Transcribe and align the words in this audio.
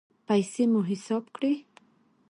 پیسې 0.27 0.63
مو 0.71 0.81
حساب 0.89 1.23
کړئ 1.35 1.55